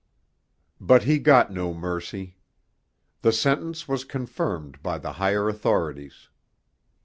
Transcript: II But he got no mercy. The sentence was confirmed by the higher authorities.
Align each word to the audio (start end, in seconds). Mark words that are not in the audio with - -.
II 0.79 0.87
But 0.87 1.03
he 1.03 1.19
got 1.19 1.53
no 1.53 1.75
mercy. 1.75 2.35
The 3.21 3.31
sentence 3.31 3.87
was 3.87 4.03
confirmed 4.03 4.81
by 4.81 4.97
the 4.97 5.11
higher 5.11 5.47
authorities. 5.47 6.29